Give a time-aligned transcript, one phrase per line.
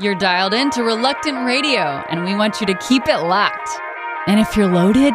[0.00, 3.68] You're dialed into Reluctant Radio, and we want you to keep it locked.
[4.26, 5.12] And if you're loaded,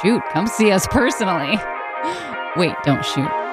[0.00, 1.58] shoot, come see us personally.
[2.56, 3.43] Wait, don't shoot.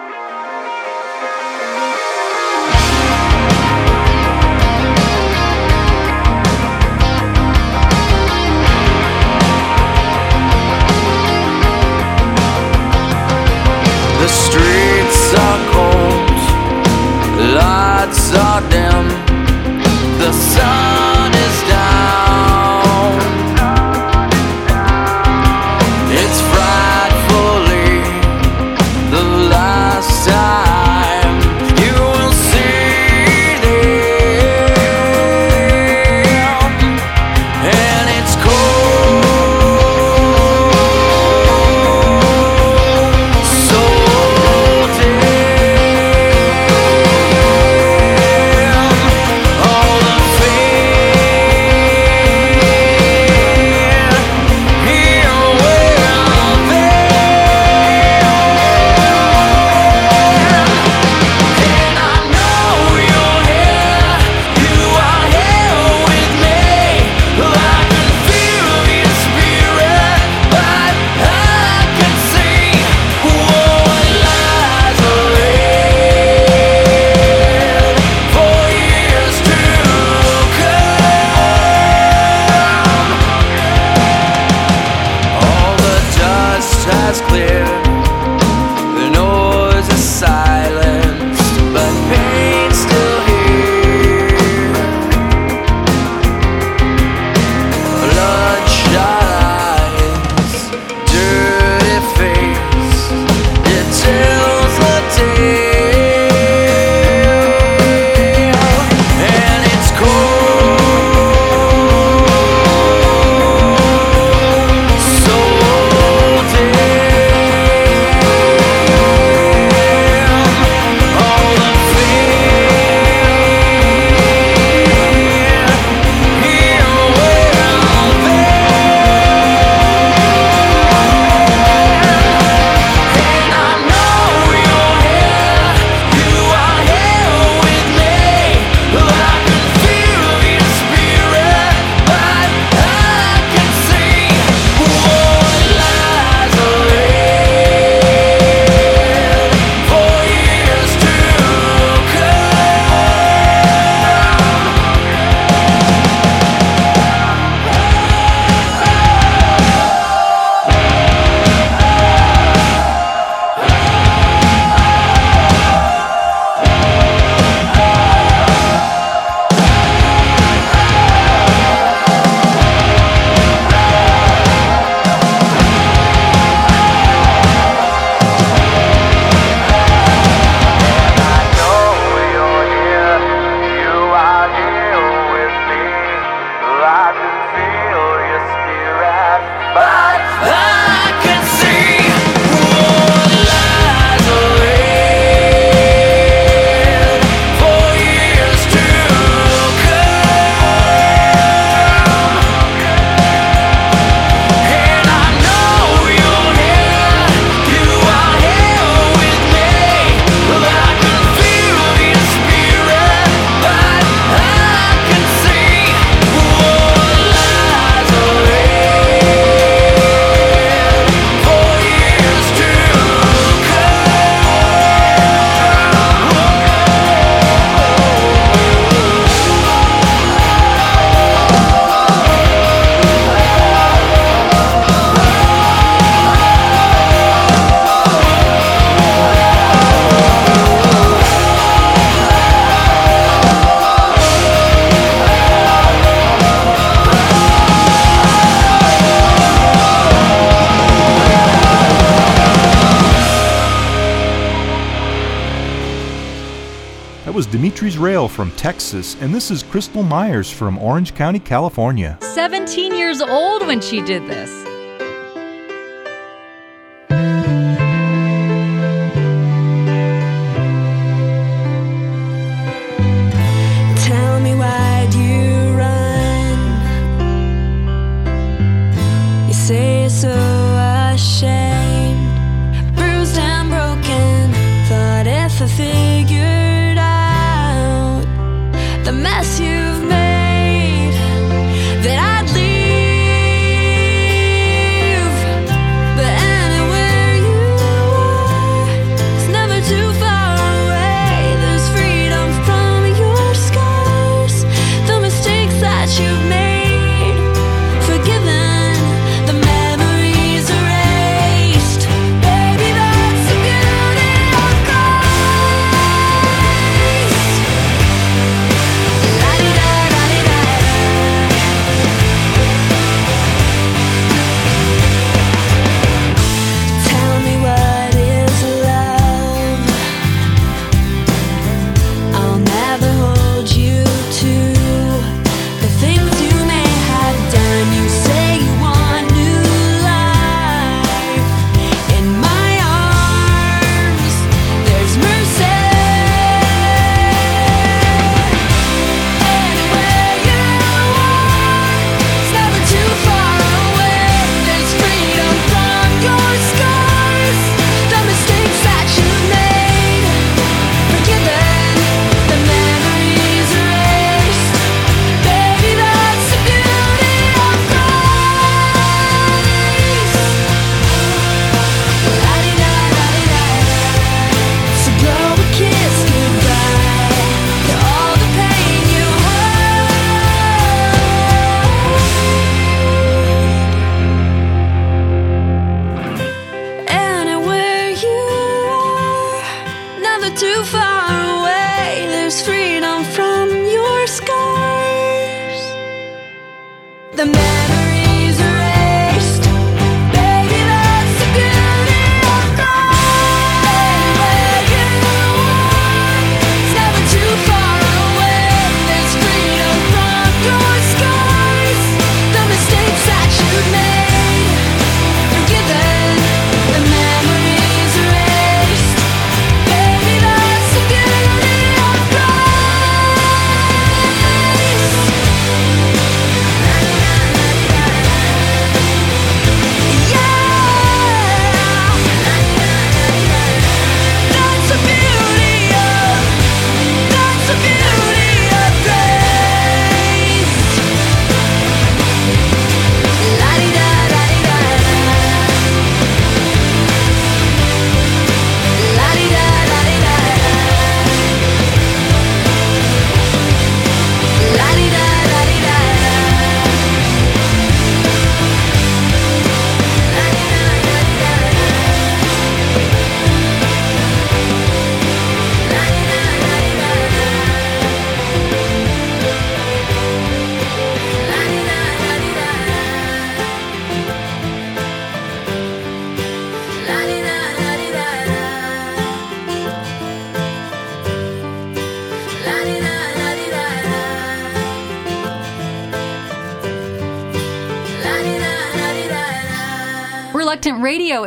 [257.51, 262.17] Dimitri's Rail from Texas, and this is Crystal Myers from Orange County, California.
[262.21, 264.60] 17 years old when she did this.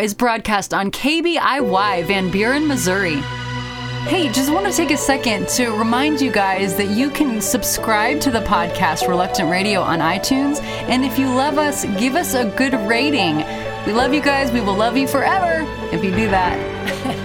[0.04, 3.16] is broadcast on KBIY Van Buren, Missouri.
[4.04, 8.20] Hey, just want to take a second to remind you guys that you can subscribe
[8.20, 10.60] to the podcast Reluctant Radio on iTunes.
[10.90, 13.38] And if you love us, give us a good rating.
[13.86, 14.52] We love you guys.
[14.52, 17.20] We will love you forever if you do that.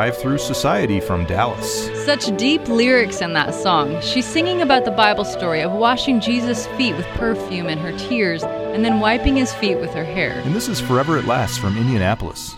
[0.00, 1.90] Drive Through Society from Dallas.
[2.06, 4.00] Such deep lyrics in that song.
[4.00, 8.42] She's singing about the Bible story of washing Jesus' feet with perfume and her tears,
[8.42, 10.40] and then wiping his feet with her hair.
[10.46, 12.56] And this is Forever It Lasts from Indianapolis.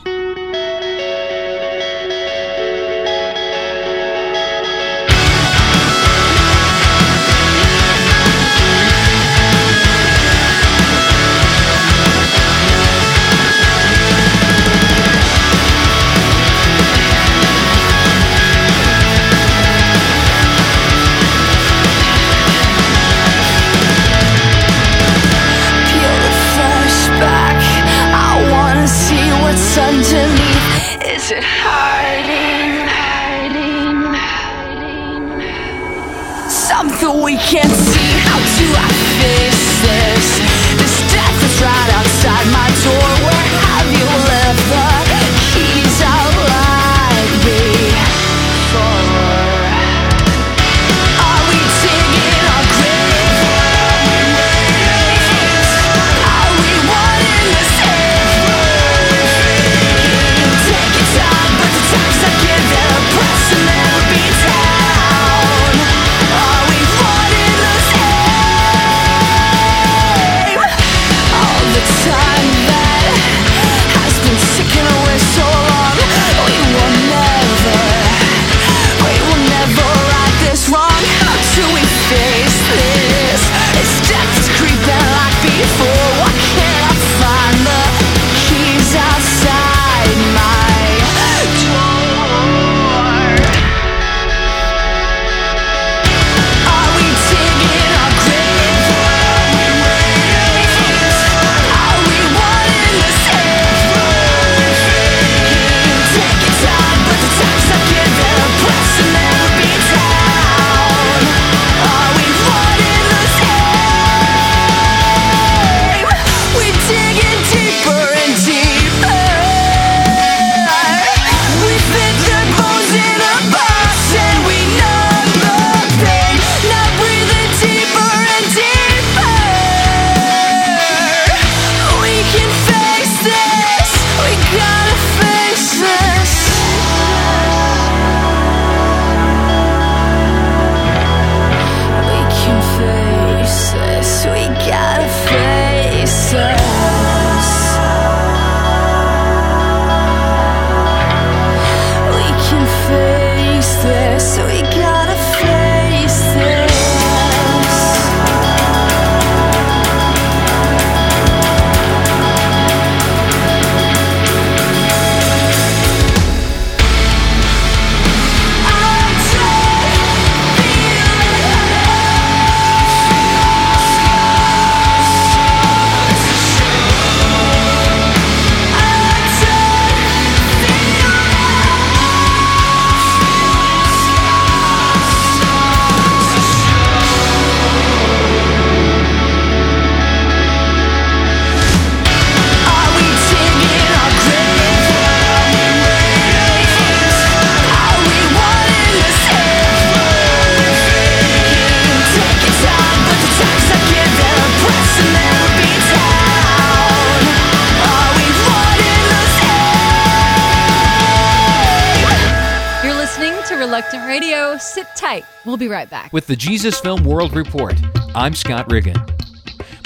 [215.52, 216.14] We'll be right back.
[216.14, 217.74] With the Jesus Film World Report,
[218.14, 218.96] I'm Scott Riggin.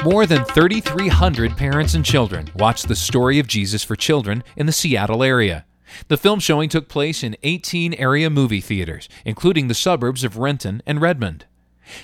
[0.04, 4.73] More than 3,300 parents and children watched the story of Jesus for children in the
[4.73, 5.64] Seattle area.
[6.06, 10.82] The film showing took place in 18 area movie theaters, including the suburbs of Renton
[10.87, 11.46] and Redmond.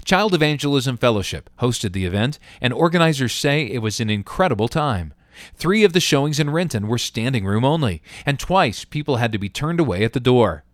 [0.05, 5.15] Child Evangelism Fellowship hosted the event, and organizers say it was an incredible time.
[5.55, 9.39] Three of the showings in Renton were standing room only, and twice people had to
[9.39, 10.65] be turned away at the door.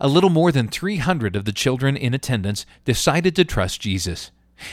[0.00, 4.30] A little more than 300 of the children in attendance decided to trust Jesus.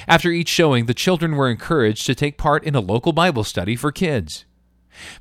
[0.08, 3.76] After each showing, the children were encouraged to take part in a local Bible study
[3.76, 4.46] for kids.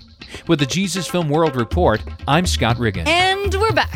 [0.47, 3.07] With the Jesus Film World Report, I'm Scott Riggin.
[3.07, 3.91] And we're back.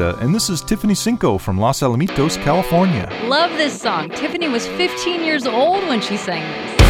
[0.00, 3.08] Florida, and this is Tiffany Cinco from Los Alamitos, California.
[3.24, 4.08] Love this song.
[4.08, 6.80] Tiffany was 15 years old when she sang this.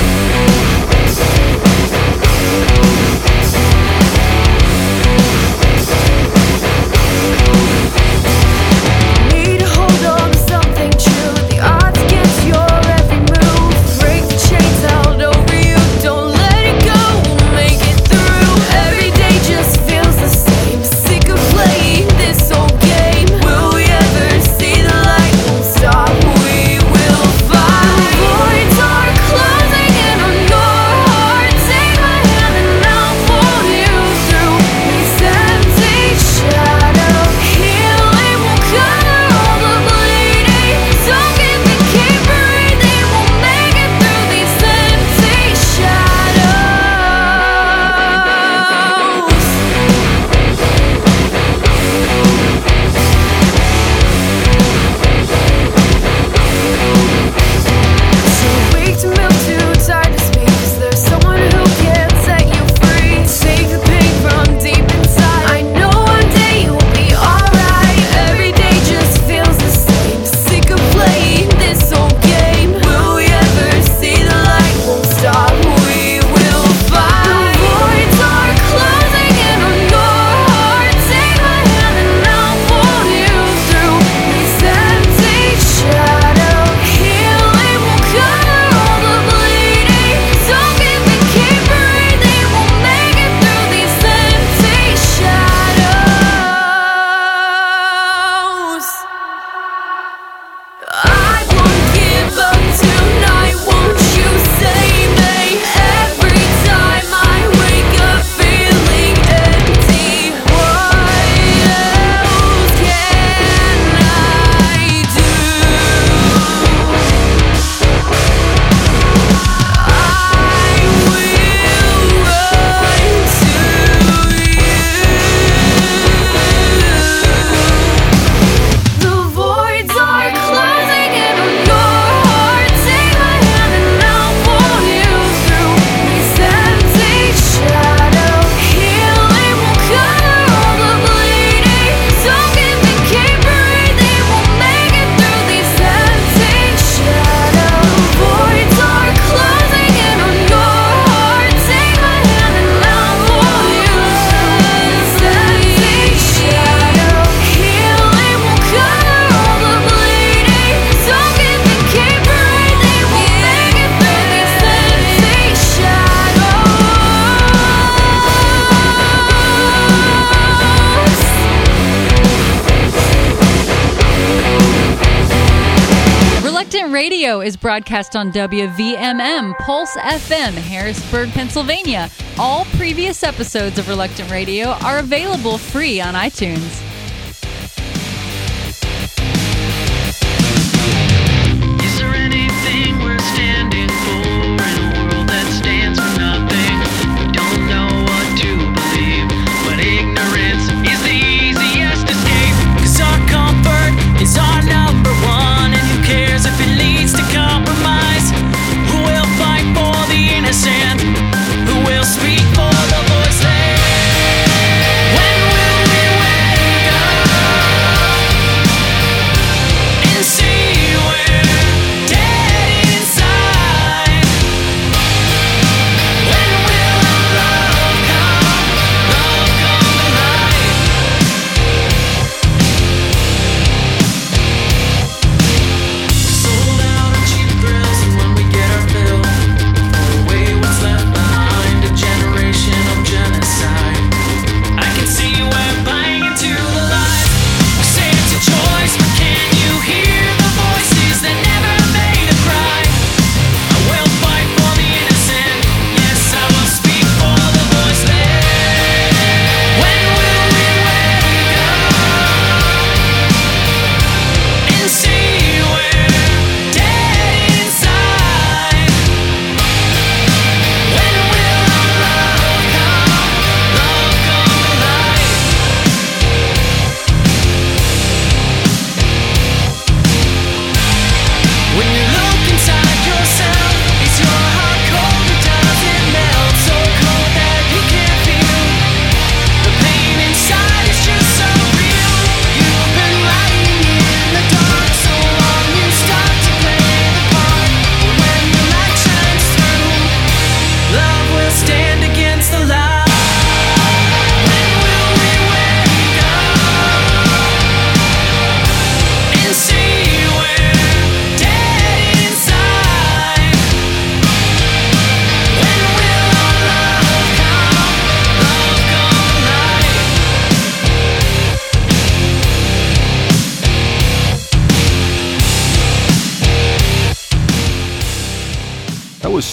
[177.70, 182.11] broadcast on WVMM, Pulse FM, Harrisburg, Pennsylvania.
[182.37, 186.89] All previous episodes of Reluctant Radio are available free on iTunes.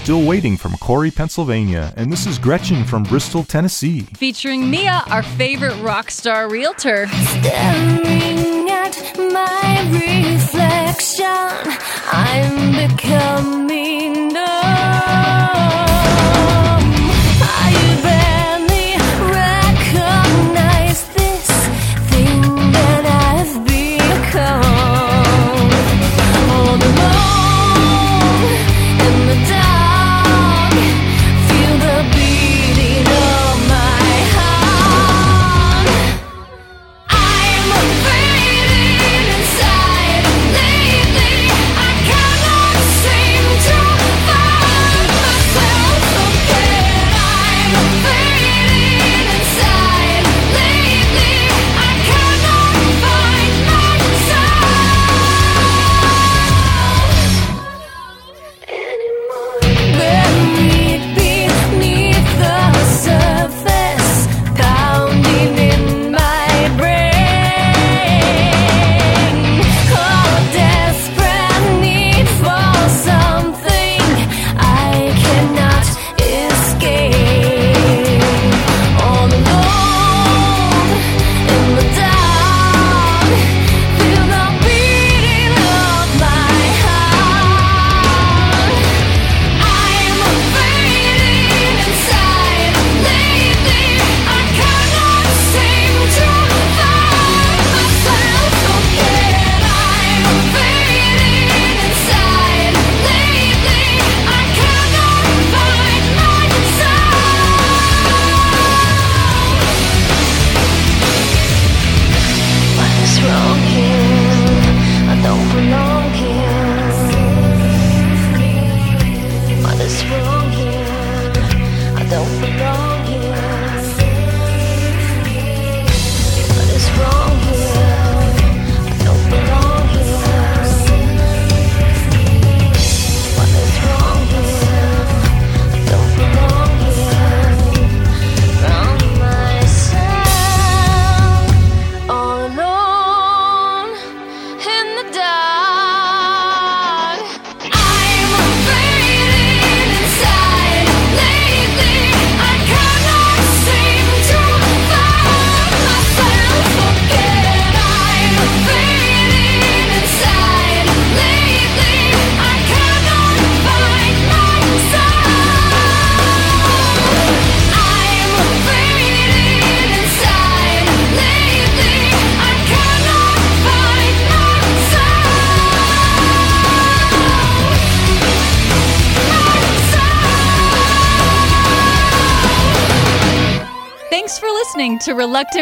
[0.07, 4.03] Still Waiting from Corry, Pennsylvania, and this is Gretchen from Bristol, Tennessee.
[4.13, 7.07] Featuring Mia, our favorite rock star realtor.
[7.07, 11.25] Staring at my reflection,
[12.09, 14.06] I'm becoming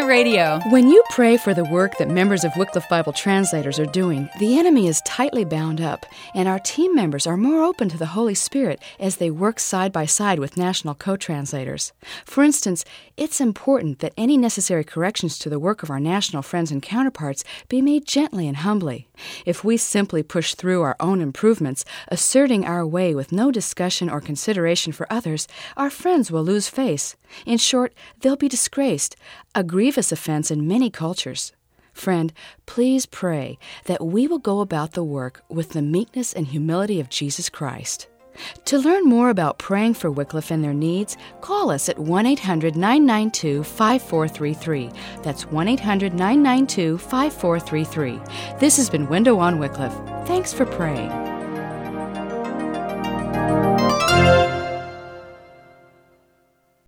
[0.04, 0.60] Radio.
[0.72, 4.60] When you pray for the work that members of Wycliffe Bible translators are doing, the
[4.60, 8.36] enemy is tightly bound up, and our team members are more open to the Holy
[8.36, 11.94] Spirit as they work side by side with national co translators.
[12.26, 12.84] For instance,
[13.16, 17.46] it's important that any necessary corrections to the work of our national friends and counterparts
[17.70, 19.08] be made gently and humbly.
[19.46, 24.20] If we simply push through our own improvements, asserting our way with no discussion or
[24.20, 27.16] consideration for others, our friends will lose face.
[27.46, 29.16] In short, they'll be disgraced,
[29.56, 31.54] a grievous offense in many cultures.
[31.94, 32.34] Friend,
[32.66, 37.10] please pray that we will go about the work with the meekness and humility of
[37.10, 38.10] Jesus Christ.
[38.66, 42.76] To learn more about praying for Wycliffe and their needs, call us at 1 800
[42.76, 44.92] 992 5433.
[45.24, 48.60] That's 1 800 992 5433.
[48.60, 49.96] This has been Window on Wycliffe.
[50.28, 51.12] Thanks for praying.